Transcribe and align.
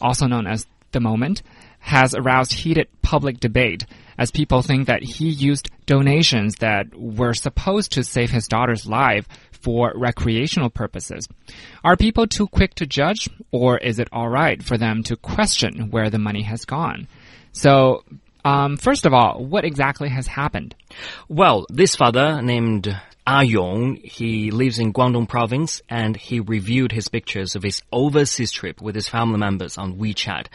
also 0.00 0.26
known 0.26 0.46
as 0.46 0.66
The 0.92 1.00
Moment, 1.00 1.42
has 1.80 2.14
aroused 2.14 2.52
heated 2.52 2.88
public 3.02 3.40
debate 3.40 3.86
as 4.18 4.30
people 4.30 4.62
think 4.62 4.86
that 4.88 5.02
he 5.02 5.28
used 5.28 5.70
donations 5.86 6.56
that 6.56 6.86
were 6.94 7.34
supposed 7.34 7.92
to 7.92 8.02
save 8.02 8.30
his 8.30 8.48
daughter's 8.48 8.86
life 8.86 9.26
for 9.52 9.92
recreational 9.94 10.70
purposes. 10.70 11.28
Are 11.84 11.96
people 11.96 12.26
too 12.26 12.48
quick 12.48 12.74
to 12.74 12.86
judge, 12.86 13.28
or 13.52 13.78
is 13.78 13.98
it 13.98 14.12
alright 14.12 14.62
for 14.62 14.76
them 14.76 15.02
to 15.04 15.16
question 15.16 15.90
where 15.90 16.10
the 16.10 16.18
money 16.18 16.42
has 16.42 16.64
gone? 16.64 17.06
So, 17.52 18.04
um, 18.44 18.76
first 18.76 19.06
of 19.06 19.12
all, 19.12 19.44
what 19.44 19.64
exactly 19.64 20.08
has 20.08 20.26
happened? 20.26 20.74
Well, 21.28 21.66
this 21.68 21.96
father 21.96 22.40
named 22.42 22.94
Ah 23.30 23.42
Yong, 23.42 23.96
he 23.96 24.50
lives 24.50 24.78
in 24.78 24.90
Guangdong 24.90 25.28
province 25.28 25.82
and 25.86 26.16
he 26.16 26.40
reviewed 26.40 26.92
his 26.92 27.08
pictures 27.08 27.54
of 27.54 27.62
his 27.62 27.82
overseas 27.92 28.50
trip 28.50 28.80
with 28.80 28.94
his 28.94 29.06
family 29.06 29.38
members 29.38 29.76
on 29.76 29.98
WeChat. 29.98 30.46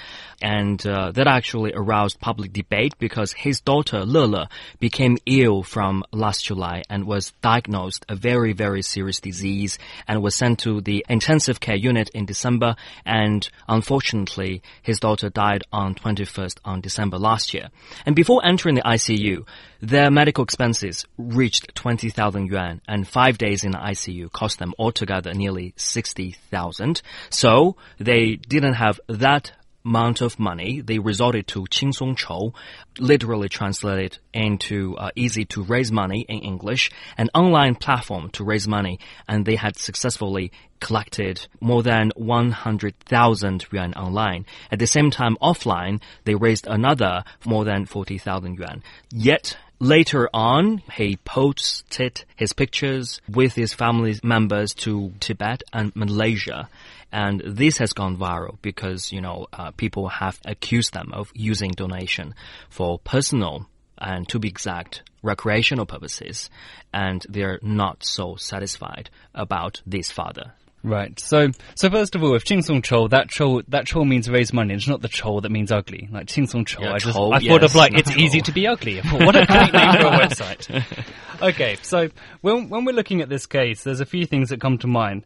And 0.42 0.84
uh, 0.88 1.12
that 1.12 1.28
actually 1.28 1.74
aroused 1.76 2.20
public 2.20 2.52
debate 2.52 2.96
because 2.98 3.32
his 3.32 3.62
daughter 3.62 4.04
Lele 4.04 4.50
became 4.80 5.20
ill 5.28 5.62
from 5.62 6.04
last 6.12 6.46
July 6.46 6.82
and 6.90 7.06
was 7.06 7.32
diagnosed 7.44 8.08
a 8.10 8.16
very, 8.16 8.54
very 8.54 8.82
serious 8.82 9.20
disease 9.20 9.78
and 10.08 10.24
was 10.24 10.34
sent 10.34 10.58
to 10.62 10.82
the 10.82 11.06
intensive 11.08 11.60
care 11.60 11.78
unit 11.78 12.10
in 12.16 12.26
December. 12.26 12.76
And 13.06 13.48
unfortunately, 13.70 14.64
his 14.82 15.00
daughter 15.00 15.30
died 15.30 15.64
on 15.72 15.94
21st 15.94 16.58
on 16.66 16.82
December 16.82 17.20
last 17.20 17.54
year. 17.54 17.70
And 18.08 18.16
before 18.16 18.44
entering 18.44 18.74
the 18.74 18.82
ICU, 18.82 19.46
their 19.80 20.10
medical 20.10 20.44
expenses 20.44 21.06
reached 21.18 21.76
20,000 21.76 22.48
yuan 22.48 22.63
and 22.88 23.08
five 23.08 23.38
days 23.38 23.64
in 23.64 23.74
ICU 23.74 24.32
cost 24.32 24.60
them 24.60 24.74
altogether 24.78 25.34
nearly 25.34 25.74
60,000. 25.78 27.02
So 27.30 27.76
they 28.00 28.36
didn't 28.36 28.76
have 28.76 29.00
that 29.08 29.52
amount 29.86 30.22
of 30.22 30.40
money. 30.40 30.82
They 30.82 31.00
resorted 31.00 31.48
to 31.48 31.64
Qingsong 31.64 32.18
Chou, 32.18 32.54
literally 33.00 33.50
translated 33.50 34.18
into 34.34 34.96
uh, 34.98 35.12
easy 35.16 35.46
to 35.46 35.64
raise 35.64 35.92
money 35.92 36.26
in 36.28 36.40
English, 36.40 36.90
an 37.18 37.30
online 37.34 37.76
platform 37.76 38.30
to 38.32 38.44
raise 38.44 38.68
money, 38.68 39.00
and 39.28 39.46
they 39.46 39.56
had 39.56 39.78
successfully 39.78 40.52
collected 40.80 41.48
more 41.62 41.84
than 41.84 42.12
100,000 42.16 43.66
yuan 43.72 43.94
online. 43.94 44.46
At 44.72 44.80
the 44.80 44.88
same 44.88 45.12
time, 45.12 45.38
offline, 45.42 46.02
they 46.26 46.36
raised 46.36 46.68
another 46.68 47.24
more 47.46 47.66
than 47.66 47.86
40,000 47.86 48.58
yuan. 48.58 48.84
Yet, 49.12 49.58
Later 49.84 50.30
on, 50.34 50.78
he 50.94 51.18
posted 51.18 52.24
his 52.38 52.54
pictures 52.54 53.20
with 53.28 53.56
his 53.56 53.74
family 53.74 54.18
members 54.24 54.74
to 54.76 55.12
Tibet 55.20 55.62
and 55.74 55.94
Malaysia. 55.94 56.70
And 57.12 57.42
this 57.46 57.80
has 57.80 57.92
gone 57.92 58.16
viral 58.16 58.60
because, 58.62 59.12
you 59.12 59.20
know, 59.20 59.48
uh, 59.52 59.72
people 59.72 60.08
have 60.08 60.40
accused 60.46 60.94
them 60.94 61.12
of 61.12 61.34
using 61.36 61.72
donation 61.72 62.34
for 62.70 62.98
personal 62.98 63.68
and 63.98 64.26
to 64.30 64.40
be 64.40 64.48
exact, 64.48 65.04
recreational 65.22 65.86
purposes. 65.86 66.50
And 66.94 67.26
they're 67.28 67.60
not 67.62 68.06
so 68.06 68.38
satisfied 68.38 69.10
about 69.36 69.82
this 69.86 70.10
father. 70.10 70.54
Right. 70.84 71.18
So, 71.18 71.48
so 71.76 71.90
first 71.90 72.14
of 72.16 72.24
all, 72.24 72.36
if 72.36 72.44
Qingsong 72.44 72.84
Chou, 72.84 73.08
that 73.08 73.30
chou, 73.30 73.62
that 73.70 73.86
chou 73.86 74.04
means 74.04 74.30
raise 74.30 74.52
money. 74.52 74.74
It's 74.74 74.88
not 74.88 75.02
the 75.02 75.08
chou 75.08 75.40
that 75.42 75.50
means 75.50 75.72
ugly. 75.72 76.10
Like 76.12 76.28
Qingsong 76.28 76.68
Chou, 76.68 76.82
Yeah, 76.84 76.92
I 76.94 76.98
just, 76.98 77.18
I 77.18 77.40
thought 77.40 77.64
of 77.64 77.74
like, 77.76 77.94
it's 77.98 78.12
easy 78.18 78.42
to 78.42 78.52
be 78.52 78.68
ugly. 78.68 79.00
what 79.02 79.36
a 79.36 79.46
great 79.46 79.72
name 79.74 79.92
for 79.94 80.08
a 80.08 80.20
website. 80.20 80.84
Okay. 81.42 81.76
So 81.82 82.10
when, 82.40 82.70
when 82.70 82.86
we're 82.86 82.94
looking 82.96 83.20
at 83.22 83.28
this 83.28 83.46
case, 83.48 83.84
there's 83.84 84.00
a 84.00 84.06
few 84.06 84.26
things 84.26 84.50
that 84.50 84.62
come 84.62 84.78
to 84.78 84.88
mind. 84.88 85.26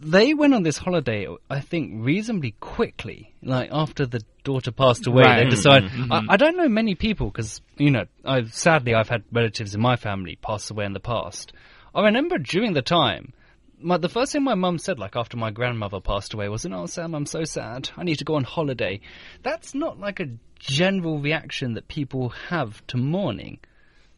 They 0.00 0.34
went 0.34 0.54
on 0.54 0.64
this 0.64 0.76
holiday, 0.78 1.28
I 1.48 1.60
think, 1.60 2.04
reasonably 2.04 2.52
quickly. 2.58 3.32
Like 3.42 3.68
after 3.70 4.04
the 4.04 4.22
daughter 4.42 4.72
passed 4.72 5.06
away, 5.06 5.22
Right. 5.22 5.44
they 5.44 5.50
decided. 5.50 5.92
I, 6.10 6.22
I 6.30 6.36
don't 6.36 6.56
know 6.56 6.68
many 6.68 6.96
people 6.96 7.28
because 7.30 7.60
you 7.76 7.92
know, 7.92 8.06
I 8.24 8.44
sadly 8.46 8.94
I've 8.94 9.08
had 9.08 9.22
relatives 9.30 9.74
in 9.76 9.80
my 9.80 9.94
family 9.94 10.36
pass 10.42 10.68
away 10.70 10.84
in 10.84 10.94
the 10.94 11.00
past. 11.00 11.52
I 11.94 12.06
remember 12.06 12.38
during 12.38 12.72
the 12.72 12.82
time, 12.82 13.32
my, 13.82 13.96
the 13.98 14.08
first 14.08 14.32
thing 14.32 14.44
my 14.44 14.54
mum 14.54 14.78
said, 14.78 14.98
like 14.98 15.16
after 15.16 15.36
my 15.36 15.50
grandmother 15.50 16.00
passed 16.00 16.34
away, 16.34 16.48
was, 16.48 16.64
"Oh, 16.66 16.86
Sam, 16.86 17.14
I'm 17.14 17.26
so 17.26 17.44
sad. 17.44 17.90
I 17.96 18.04
need 18.04 18.18
to 18.18 18.24
go 18.24 18.34
on 18.34 18.44
holiday." 18.44 19.00
That's 19.42 19.74
not 19.74 20.00
like 20.00 20.20
a 20.20 20.30
general 20.58 21.18
reaction 21.18 21.74
that 21.74 21.88
people 21.88 22.30
have 22.48 22.86
to 22.88 22.96
mourning. 22.96 23.58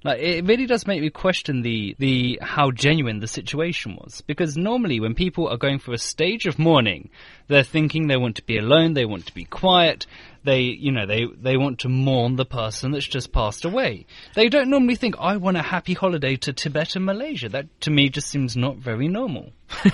Like 0.04 0.20
it 0.20 0.44
really 0.44 0.66
does 0.66 0.86
make 0.86 1.00
me 1.00 1.08
question 1.08 1.62
the 1.62 1.96
the 1.98 2.38
how 2.42 2.70
genuine 2.70 3.20
the 3.20 3.26
situation 3.26 3.96
was 3.96 4.20
because 4.20 4.54
normally 4.54 5.00
when 5.00 5.14
people 5.14 5.48
are 5.48 5.56
going 5.56 5.78
through 5.78 5.94
a 5.94 5.98
stage 5.98 6.44
of 6.44 6.58
mourning, 6.58 7.08
they're 7.48 7.62
thinking 7.62 8.06
they 8.06 8.18
want 8.18 8.36
to 8.36 8.44
be 8.44 8.58
alone, 8.58 8.92
they 8.92 9.06
want 9.06 9.24
to 9.26 9.34
be 9.34 9.44
quiet, 9.44 10.06
they 10.44 10.60
you 10.60 10.92
know 10.92 11.06
they 11.06 11.26
they 11.40 11.56
want 11.56 11.80
to 11.80 11.88
mourn 11.88 12.36
the 12.36 12.44
person 12.44 12.92
that's 12.92 13.06
just 13.06 13.32
passed 13.32 13.64
away. 13.64 14.06
They 14.34 14.48
don't 14.48 14.70
normally 14.70 14.96
think 14.96 15.16
I 15.18 15.36
want 15.36 15.56
a 15.56 15.62
happy 15.62 15.94
holiday 15.94 16.36
to 16.36 16.52
Tibet 16.52 16.96
and 16.96 17.04
Malaysia. 17.04 17.48
That 17.48 17.80
to 17.82 17.90
me 17.90 18.08
just 18.08 18.28
seems 18.28 18.56
not 18.56 18.76
very 18.76 19.08
normal. 19.08 19.52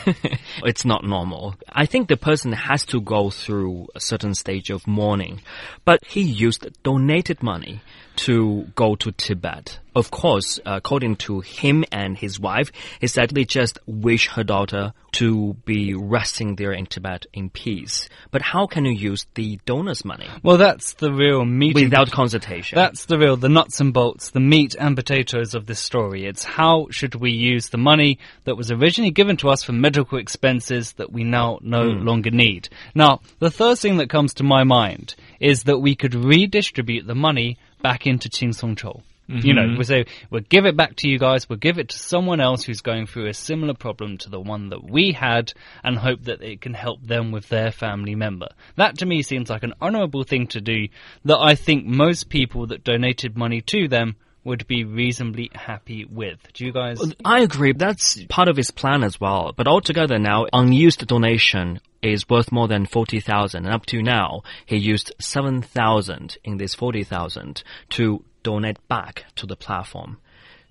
it's 0.64 0.84
not 0.84 1.04
normal. 1.04 1.54
I 1.70 1.86
think 1.86 2.08
the 2.08 2.16
person 2.16 2.52
has 2.52 2.84
to 2.86 3.00
go 3.00 3.30
through 3.30 3.88
a 3.94 4.00
certain 4.00 4.34
stage 4.34 4.70
of 4.70 4.86
mourning, 4.86 5.40
but 5.84 6.00
he 6.04 6.22
used 6.22 6.66
donated 6.82 7.42
money 7.42 7.80
to 8.16 8.66
go 8.74 8.96
to 8.96 9.12
Tibet. 9.12 9.78
Of 9.94 10.10
course, 10.10 10.58
uh, 10.66 10.72
according 10.76 11.16
to 11.16 11.40
him 11.40 11.84
and 11.90 12.16
his 12.16 12.38
wife, 12.38 12.70
he 13.00 13.06
said 13.06 13.30
they 13.30 13.44
just 13.44 13.78
wish 13.86 14.28
her 14.28 14.44
daughter 14.44 14.92
to 15.12 15.54
be 15.64 15.94
resting 15.94 16.56
there 16.56 16.72
in 16.72 16.86
Tibet 16.86 17.26
in 17.32 17.50
peace. 17.50 18.08
But 18.30 18.42
how 18.42 18.66
can 18.66 18.84
you 18.84 18.92
use 18.92 19.26
the 19.34 19.58
donor's 19.64 20.04
money 20.04 20.28
Well, 20.50 20.56
that's 20.56 20.94
the 20.94 21.12
real 21.12 21.44
meat 21.44 21.74
without 21.74 22.10
consultation? 22.10 22.76
That's 22.76 23.04
the 23.04 23.18
real, 23.18 23.36
the 23.36 23.50
nuts 23.50 23.78
and 23.80 23.92
bolts, 23.92 24.30
the 24.30 24.40
meat 24.40 24.74
and 24.78 24.96
potatoes 24.96 25.54
of 25.54 25.66
this 25.66 25.80
story. 25.80 26.24
It's 26.24 26.44
how 26.44 26.86
should 26.90 27.14
we 27.14 27.30
use 27.30 27.68
the 27.68 27.78
money 27.78 28.18
that 28.44 28.56
was 28.56 28.70
originally 28.70 29.10
given 29.10 29.36
to 29.38 29.50
us 29.50 29.62
for 29.62 29.72
medical 29.72 30.18
expenses 30.18 30.92
that 30.94 31.12
we 31.12 31.24
now 31.24 31.58
no 31.62 31.92
hmm. 31.92 32.06
longer 32.06 32.30
need. 32.30 32.70
Now, 32.94 33.20
the 33.38 33.50
first 33.50 33.82
thing 33.82 33.98
that 33.98 34.08
comes 34.08 34.32
to 34.34 34.42
my 34.42 34.64
mind 34.64 35.14
is 35.40 35.64
that 35.64 35.78
we 35.78 35.94
could 35.94 36.14
redistribute 36.14 37.06
the 37.06 37.14
money 37.14 37.58
back 37.82 38.06
into 38.06 38.30
Qingsong 38.30 38.78
Chou. 38.78 39.02
You 39.38 39.54
know, 39.54 39.62
mm-hmm. 39.62 39.78
we 39.78 39.84
say, 39.84 40.06
we'll 40.30 40.42
give 40.42 40.66
it 40.66 40.76
back 40.76 40.96
to 40.96 41.08
you 41.08 41.18
guys, 41.18 41.48
we'll 41.48 41.58
give 41.58 41.78
it 41.78 41.90
to 41.90 41.98
someone 41.98 42.40
else 42.40 42.64
who's 42.64 42.80
going 42.80 43.06
through 43.06 43.28
a 43.28 43.34
similar 43.34 43.74
problem 43.74 44.18
to 44.18 44.30
the 44.30 44.40
one 44.40 44.70
that 44.70 44.82
we 44.82 45.12
had 45.12 45.52
and 45.84 45.96
hope 45.96 46.24
that 46.24 46.42
it 46.42 46.60
can 46.60 46.74
help 46.74 47.02
them 47.02 47.30
with 47.30 47.48
their 47.48 47.70
family 47.70 48.14
member. 48.14 48.48
That 48.76 48.98
to 48.98 49.06
me 49.06 49.22
seems 49.22 49.50
like 49.50 49.62
an 49.62 49.74
honourable 49.80 50.24
thing 50.24 50.48
to 50.48 50.60
do 50.60 50.88
that 51.24 51.38
I 51.38 51.54
think 51.54 51.86
most 51.86 52.28
people 52.28 52.66
that 52.68 52.84
donated 52.84 53.36
money 53.36 53.60
to 53.62 53.88
them 53.88 54.16
would 54.44 54.66
be 54.66 54.84
reasonably 54.84 55.50
happy 55.54 56.04
with. 56.04 56.38
Do 56.54 56.64
you 56.64 56.72
guys? 56.72 56.98
I 57.24 57.40
agree. 57.40 57.72
That's 57.72 58.24
part 58.24 58.48
of 58.48 58.56
his 58.56 58.70
plan 58.70 59.04
as 59.04 59.20
well. 59.20 59.52
But 59.54 59.68
altogether 59.68 60.18
now, 60.18 60.46
unused 60.52 61.06
donation 61.06 61.80
is 62.02 62.28
worth 62.28 62.50
more 62.50 62.68
than 62.68 62.86
40,000. 62.86 63.64
And 63.64 63.74
up 63.74 63.84
to 63.86 64.02
now, 64.02 64.42
he 64.64 64.76
used 64.76 65.12
7,000 65.18 66.38
in 66.44 66.56
this 66.56 66.74
40,000 66.74 67.62
to 67.90 68.24
donate 68.42 68.86
back 68.88 69.24
to 69.36 69.46
the 69.46 69.56
platform. 69.56 70.18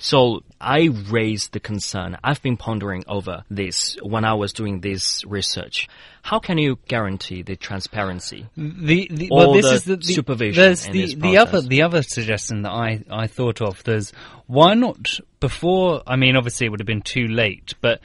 So 0.01 0.43
I 0.61 0.85
raised 1.09 1.51
the 1.51 1.59
concern. 1.59 2.17
I've 2.23 2.41
been 2.41 2.55
pondering 2.55 3.03
over 3.05 3.43
this 3.51 3.97
when 4.01 4.23
I 4.23 4.33
was 4.33 4.53
doing 4.53 4.79
this 4.79 5.25
research. 5.25 5.89
How 6.21 6.39
can 6.39 6.57
you 6.57 6.79
guarantee 6.87 7.41
the 7.41 7.57
transparency? 7.57 8.47
The, 8.55 9.09
the 9.11 9.27
well, 9.29 9.53
this 9.53 9.65
the 9.65 9.73
is 9.73 9.83
the, 9.83 9.95
the 9.97 10.13
supervision 10.13 10.63
There's 10.63 10.87
the 10.87 11.15
the 11.15 11.37
other 11.37 11.61
the 11.61 11.81
other 11.81 12.01
suggestion 12.01 12.61
that 12.61 12.71
I 12.71 13.03
I 13.11 13.27
thought 13.27 13.61
of. 13.61 13.83
There's 13.83 14.13
why 14.47 14.73
not 14.73 15.19
before? 15.41 16.01
I 16.07 16.15
mean, 16.15 16.37
obviously 16.37 16.67
it 16.67 16.69
would 16.69 16.79
have 16.79 16.87
been 16.87 17.01
too 17.01 17.27
late, 17.27 17.75
but. 17.81 18.01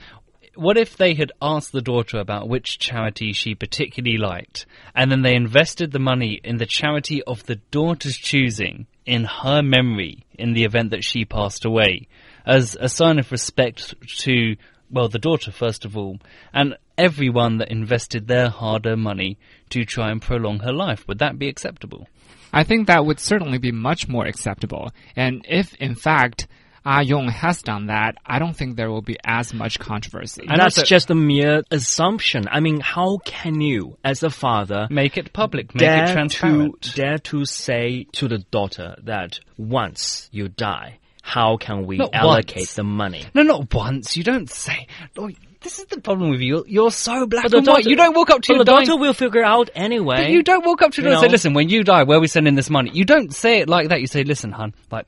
What 0.56 0.78
if 0.78 0.96
they 0.96 1.14
had 1.14 1.32
asked 1.42 1.72
the 1.72 1.82
daughter 1.82 2.20
about 2.20 2.48
which 2.48 2.78
charity 2.78 3.32
she 3.32 3.56
particularly 3.56 4.18
liked, 4.18 4.66
and 4.94 5.10
then 5.10 5.22
they 5.22 5.34
invested 5.34 5.90
the 5.90 5.98
money 5.98 6.40
in 6.44 6.58
the 6.58 6.64
charity 6.64 7.24
of 7.24 7.44
the 7.46 7.56
daughter's 7.56 8.16
choosing 8.16 8.86
in 9.06 9.24
her 9.24 9.62
memory 9.62 10.24
in 10.34 10.52
the 10.52 10.64
event 10.64 10.90
that 10.90 11.04
she 11.04 11.24
passed 11.24 11.64
away, 11.64 12.08
as 12.46 12.76
a 12.80 12.88
sign 12.88 13.18
of 13.18 13.30
respect 13.32 13.94
to 14.18 14.56
well, 14.90 15.08
the 15.08 15.18
daughter 15.18 15.50
first 15.50 15.84
of 15.84 15.96
all, 15.96 16.18
and 16.52 16.76
everyone 16.96 17.58
that 17.58 17.70
invested 17.70 18.28
their 18.28 18.48
hard-earned 18.48 19.02
money 19.02 19.38
to 19.70 19.84
try 19.84 20.10
and 20.10 20.22
prolong 20.22 20.60
her 20.60 20.72
life. 20.72 21.06
Would 21.08 21.18
that 21.18 21.38
be 21.38 21.48
acceptable? 21.48 22.06
I 22.52 22.62
think 22.62 22.86
that 22.86 23.04
would 23.04 23.18
certainly 23.18 23.58
be 23.58 23.72
much 23.72 24.06
more 24.06 24.26
acceptable. 24.26 24.92
And 25.16 25.44
if, 25.48 25.74
in 25.76 25.96
fact, 25.96 26.46
Ah 26.86 27.00
Yong 27.00 27.28
has 27.28 27.62
done 27.62 27.86
that, 27.86 28.16
I 28.26 28.38
don't 28.38 28.54
think 28.54 28.76
there 28.76 28.90
will 28.90 29.00
be 29.02 29.16
as 29.24 29.54
much 29.54 29.78
controversy. 29.78 30.44
And 30.48 30.60
that's 30.60 30.82
just 30.82 31.10
a 31.10 31.14
mere 31.14 31.62
assumption. 31.70 32.46
I 32.50 32.60
mean, 32.60 32.80
how 32.80 33.18
can 33.24 33.60
you, 33.60 33.96
as 34.04 34.22
a 34.22 34.28
father, 34.30 34.86
Make 34.90 35.16
it 35.16 35.32
public, 35.32 35.74
make 35.74 35.80
dare 35.80 36.04
it 36.10 36.12
transparent. 36.12 36.82
to 36.82 36.92
dare 36.94 37.18
to 37.18 37.44
say 37.46 38.06
to 38.12 38.28
the 38.28 38.38
daughter 38.50 38.96
that 39.04 39.40
once 39.56 40.28
you 40.30 40.48
die, 40.48 40.98
how 41.22 41.56
can 41.56 41.86
we 41.86 41.96
Not 41.96 42.10
allocate 42.12 42.56
once. 42.58 42.74
the 42.74 42.84
money? 42.84 43.24
No, 43.34 43.42
not 43.42 43.72
once. 43.72 44.14
You 44.16 44.24
don't 44.24 44.50
say. 44.50 44.86
Oh, 45.16 45.30
this 45.62 45.78
is 45.78 45.86
the 45.86 46.02
problem 46.02 46.28
with 46.28 46.40
you. 46.42 46.64
You're 46.68 46.90
so 46.90 47.26
black 47.26 47.44
But 47.44 47.52
the 47.52 47.58
and 47.58 47.66
white. 47.66 47.86
You 47.86 47.96
don't 47.96 48.14
walk 48.14 48.28
up 48.28 48.42
to 48.42 48.52
your 48.52 48.58
the 48.58 48.70
dying 48.70 48.86
daughter 48.86 49.00
will 49.00 49.14
figure 49.14 49.42
out 49.42 49.70
anyway. 49.74 50.16
But 50.16 50.28
you 50.28 50.42
don't 50.42 50.66
walk 50.66 50.82
up 50.82 50.92
to 50.92 51.00
her 51.00 51.06
You 51.08 51.14
and 51.14 51.22
say, 51.22 51.28
listen, 51.28 51.54
when 51.54 51.70
you 51.70 51.82
die, 51.82 52.02
where 52.02 52.18
are 52.18 52.20
we 52.20 52.26
sending 52.26 52.56
this 52.56 52.68
money? 52.68 52.90
You 52.92 53.06
don't 53.06 53.34
say 53.34 53.60
it 53.60 53.70
like 53.70 53.88
that. 53.88 54.02
You 54.02 54.06
say, 54.06 54.22
listen, 54.24 54.52
hun, 54.52 54.74
like, 54.90 55.06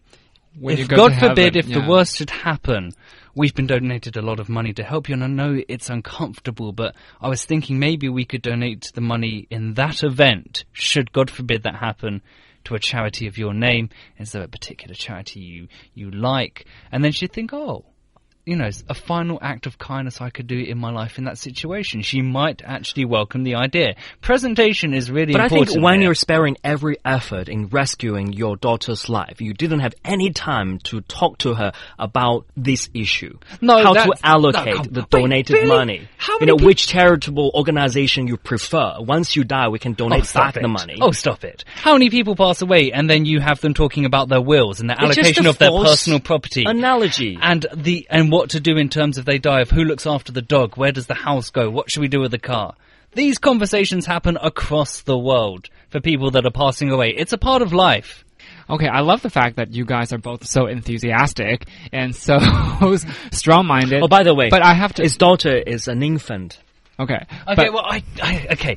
When 0.59 0.79
if 0.79 0.89
go 0.89 0.97
God 0.97 1.13
to 1.13 1.21
forbid, 1.29 1.57
if 1.57 1.67
yeah. 1.67 1.81
the 1.81 1.89
worst 1.89 2.17
should 2.17 2.31
happen, 2.31 2.93
we've 3.35 3.55
been 3.55 3.67
donated 3.67 4.17
a 4.17 4.23
lot 4.23 4.41
of 4.41 4.49
money 4.49 4.73
to 4.75 4.83
help 4.83 5.09
you, 5.09 5.15
and 5.15 5.25
I 5.25 5.27
know 5.27 5.61
it's 5.69 5.91
uncomfortable, 5.91 6.73
but 6.73 6.95
I 7.21 7.29
was 7.29 7.45
thinking 7.45 7.79
maybe 7.79 8.09
we 8.09 8.25
could 8.25 8.43
donate 8.43 8.91
the 8.95 9.03
money 9.03 9.47
in 9.51 9.75
that 9.75 10.03
event, 10.03 10.65
should 10.73 11.13
God 11.13 11.31
forbid 11.31 11.65
that 11.65 11.77
happen, 11.77 12.23
to 12.65 12.75
a 12.75 12.79
charity 12.79 13.27
of 13.27 13.39
your 13.39 13.53
name, 13.53 13.91
instead 14.17 14.41
of 14.43 14.47
a 14.47 14.51
particular 14.51 14.95
charity 14.95 15.41
you, 15.41 15.69
you 15.95 16.11
like. 16.11 16.67
And 16.91 17.05
then 17.05 17.13
she'd 17.13 17.33
think, 17.33 17.53
oh, 17.53 17.85
you 18.47 18.55
know, 18.55 18.71
a 18.89 18.95
final 18.95 19.41
act 19.43 19.67
of 19.67 19.77
kindness 19.77 20.21
I 20.21 20.31
could 20.31 20.47
do 20.47 20.57
in 20.57 20.79
my 20.79 20.93
life 20.93 21.19
in 21.19 21.25
that 21.25 21.37
situation. 21.37 22.03
She 22.03 22.23
might 22.23 22.63
actually 22.65 23.05
welcome 23.05 23.43
the 23.43 23.57
idea. 23.57 23.97
Presentation 24.21 24.95
is 24.95 25.11
really 25.11 25.33
But 25.33 25.41
I 25.41 25.45
important. 25.47 25.71
think 25.71 25.85
when 25.85 25.95
here. 25.95 26.03
you're 26.11 26.15
sparing 26.15 26.57
every 26.63 26.97
effort 27.05 27.49
in 27.49 27.67
rescuing 27.67 28.33
your 28.33 28.55
daughter's 28.57 29.09
life, 29.09 29.41
you 29.41 29.53
didn't 29.53 29.81
have 29.81 29.95
any 30.05 30.31
time 30.31 30.79
to 30.85 31.01
talk 31.01 31.39
to 31.39 31.55
her 31.55 31.73
about 31.99 32.47
this 32.57 32.89
issue. 32.95 33.37
No, 33.61 33.83
how 33.83 33.95
to 33.95 34.13
allocate 34.23 34.77
no, 34.77 34.83
the 34.83 35.01
wait, 35.01 35.11
donated 35.11 35.55
really? 35.57 35.67
money. 35.69 36.09
How 36.17 36.39
you 36.39 36.47
know 36.47 36.57
peop- 36.57 36.67
which 36.67 36.87
charitable 36.87 37.51
organization 37.53 38.29
you 38.29 38.37
prefer. 38.37 38.95
Once 39.01 39.35
you 39.35 39.43
die, 39.43 39.69
we 39.71 39.81
can 39.81 39.93
oh, 39.93 40.07
donate 40.07 40.25
stop 40.25 40.45
back 40.45 40.57
it. 40.59 40.63
the 40.63 40.69
money. 40.69 40.99
Oh, 41.01 41.11
stop 41.11 41.43
it. 41.43 41.65
How 41.75 41.95
many 41.95 42.11
people 42.11 42.37
pass 42.37 42.63
away 42.63 42.93
and 42.93 43.11
then 43.11 43.25
you 43.25 43.41
have 43.41 43.61
them 43.61 43.75
talking 43.75 44.05
about 44.05 44.29
their 44.29 44.41
wills 44.41 44.79
and 44.79 44.89
the 44.89 45.01
allocation 45.01 45.47
of 45.47 45.59
their 45.59 45.73
personal 45.73 46.21
property? 46.21 46.63
Analogy. 46.65 47.37
and 47.43 47.67
the 47.75 48.07
and 48.09 48.36
what 48.37 48.51
to 48.51 48.61
do 48.61 48.77
in 48.77 48.89
terms 48.89 49.19
of 49.19 49.25
they 49.25 49.39
die 49.39 49.61
of 49.63 49.71
who 49.71 49.83
looks 49.85 50.07
after 50.07 50.31
the 50.33 50.43
dog, 50.43 50.77
where 50.77 50.93
does 50.93 51.07
the 51.07 51.15
house 51.15 51.51
go, 51.51 51.71
what 51.71 51.91
should 51.91 52.01
we 52.01 52.09
do 52.09 52.21
with 52.21 52.31
the 52.31 52.39
car? 52.39 52.75
These 53.15 53.39
conversations 53.39 54.05
happen 54.05 54.37
across 54.41 55.01
the 55.03 55.17
world 55.19 55.69
for 55.89 56.01
people 56.01 56.31
that 56.33 56.45
are 56.45 56.51
passing 56.51 56.91
away. 56.91 57.15
It's 57.17 57.33
a 57.33 57.39
part 57.39 57.63
of 57.63 57.73
life. 57.73 58.25
Okay, 58.69 58.89
I 58.89 59.01
love 59.01 59.23
the 59.23 59.31
fact 59.31 59.57
that 59.57 59.73
you 59.73 59.85
guys 59.85 60.13
are 60.13 60.19
both 60.19 60.47
so 60.47 60.67
enthusiastic 60.67 61.67
and 61.93 62.15
so 62.15 62.39
strong-minded. 63.33 64.03
oh, 64.03 64.09
by 64.09 64.23
the 64.23 64.35
way, 64.35 64.51
but 64.51 64.63
I 64.63 64.75
have 64.75 64.93
to. 64.95 65.03
His 65.03 65.17
daughter 65.17 65.57
is 65.57 65.89
an 65.89 66.03
infant. 66.03 66.59
okay, 66.99 67.25
Okay, 67.49 67.55
but- 67.57 67.73
well, 67.73 67.85
I, 67.87 68.03
I 68.23 68.47
okay. 68.53 68.77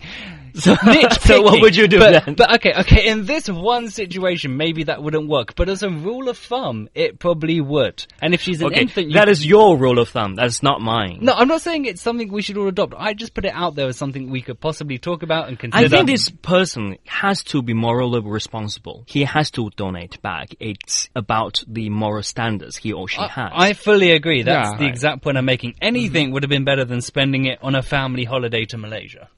So, 0.59 0.75
so 1.21 1.41
what 1.41 1.61
would 1.61 1.75
you 1.75 1.87
do 1.87 1.99
but, 1.99 2.25
then? 2.25 2.35
But 2.35 2.55
okay, 2.55 2.73
okay. 2.81 3.07
In 3.07 3.25
this 3.25 3.47
one 3.49 3.89
situation, 3.89 4.57
maybe 4.57 4.83
that 4.83 5.01
wouldn't 5.01 5.27
work. 5.29 5.55
But 5.55 5.69
as 5.69 5.83
a 5.83 5.89
rule 5.89 6.27
of 6.29 6.37
thumb, 6.37 6.89
it 6.93 7.17
probably 7.17 7.61
would. 7.61 8.05
And 8.21 8.33
if 8.33 8.41
she's 8.41 8.61
an 8.61 8.67
okay, 8.67 8.81
infant, 8.81 9.07
you 9.07 9.13
that 9.13 9.29
is 9.29 9.45
your 9.45 9.77
rule 9.77 9.99
of 9.99 10.09
thumb. 10.09 10.35
That's 10.35 10.61
not 10.61 10.81
mine. 10.81 11.19
No, 11.21 11.33
I'm 11.33 11.47
not 11.47 11.61
saying 11.61 11.85
it's 11.85 12.01
something 12.01 12.31
we 12.31 12.41
should 12.41 12.57
all 12.57 12.67
adopt. 12.67 12.93
I 12.97 13.13
just 13.13 13.33
put 13.33 13.45
it 13.45 13.53
out 13.53 13.75
there 13.75 13.87
as 13.87 13.97
something 13.97 14.29
we 14.29 14.41
could 14.41 14.59
possibly 14.59 14.97
talk 14.97 15.23
about 15.23 15.47
and 15.47 15.57
consider. 15.57 15.85
I 15.85 15.87
think 15.87 16.07
this 16.07 16.29
person 16.29 16.97
has 17.05 17.43
to 17.45 17.61
be 17.61 17.73
morally 17.73 18.21
responsible. 18.21 19.03
He 19.07 19.23
has 19.23 19.51
to 19.51 19.69
donate 19.75 20.21
back. 20.21 20.55
It's 20.59 21.09
about 21.15 21.63
the 21.67 21.89
moral 21.89 22.23
standards 22.23 22.77
he 22.77 22.91
or 22.93 23.07
she 23.07 23.21
has. 23.21 23.51
I 23.53 23.73
fully 23.73 24.11
agree. 24.11 24.43
That's 24.43 24.71
Yeah, 24.71 24.77
the 24.77 24.85
right. 24.85 24.89
exact 24.89 25.21
point 25.21 25.37
I'm 25.37 25.45
making. 25.45 25.75
Anything 25.81 26.27
mm-hmm. 26.27 26.33
would 26.33 26.43
have 26.43 26.49
been 26.49 26.65
better 26.65 26.85
than 26.85 27.01
spending 27.01 27.45
it 27.45 27.59
on 27.61 27.75
a 27.75 27.81
family 27.81 28.23
holiday 28.23 28.65
to 28.65 28.77
Malaysia. 28.77 29.29